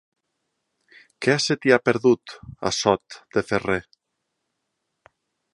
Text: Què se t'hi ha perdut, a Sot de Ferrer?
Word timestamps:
Què 1.25 1.35
se 1.43 1.57
t'hi 1.65 1.75
ha 1.75 1.79
perdut, 1.91 2.35
a 2.71 2.73
Sot 2.79 3.21
de 3.37 3.47
Ferrer? 3.53 3.79